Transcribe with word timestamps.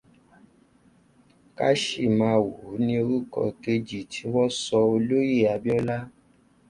Káshìmáawòó 1.57 2.67
ni 2.85 2.93
orúkọ 3.03 3.41
kejì 3.63 3.99
tí 4.11 4.21
wọ́n 4.33 4.51
sọ 4.63 4.77
Olóyè 4.93 5.41
Abíọ́lá 5.55 5.97